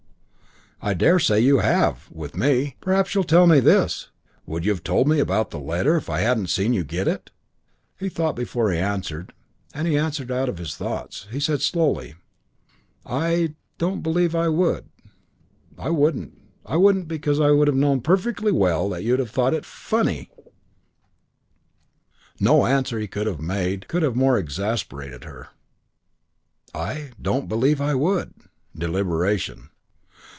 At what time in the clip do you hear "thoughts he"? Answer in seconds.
10.75-11.39